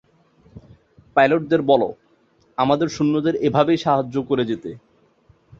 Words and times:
পাইলটদের 1.15 1.61
বলো, 1.61 1.89
আমাদের 2.57 2.87
সৈন্যদের 2.87 3.35
এভাবেই 3.41 3.77
সাহায্য 3.77 4.15
করে 4.21 4.43
যেতে। 4.45 4.69